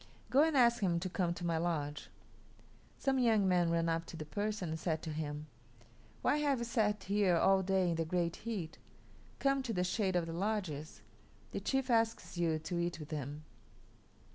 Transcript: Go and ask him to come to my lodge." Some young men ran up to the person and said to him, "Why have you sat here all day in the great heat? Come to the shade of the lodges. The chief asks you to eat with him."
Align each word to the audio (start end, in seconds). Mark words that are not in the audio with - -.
Go 0.31 0.41
and 0.41 0.57
ask 0.57 0.81
him 0.81 0.99
to 1.01 1.09
come 1.11 1.31
to 1.35 1.45
my 1.45 1.59
lodge." 1.59 2.09
Some 2.97 3.19
young 3.19 3.47
men 3.47 3.69
ran 3.69 3.87
up 3.87 4.07
to 4.07 4.17
the 4.17 4.25
person 4.25 4.69
and 4.69 4.79
said 4.79 5.03
to 5.03 5.11
him, 5.11 5.45
"Why 6.23 6.37
have 6.37 6.57
you 6.57 6.65
sat 6.65 7.03
here 7.03 7.37
all 7.37 7.61
day 7.61 7.89
in 7.91 7.97
the 7.97 8.03
great 8.05 8.37
heat? 8.37 8.79
Come 9.37 9.61
to 9.61 9.73
the 9.73 9.83
shade 9.83 10.15
of 10.15 10.25
the 10.25 10.33
lodges. 10.33 11.03
The 11.51 11.59
chief 11.59 11.91
asks 11.91 12.35
you 12.35 12.57
to 12.57 12.79
eat 12.79 12.99
with 12.99 13.11
him." 13.11 13.43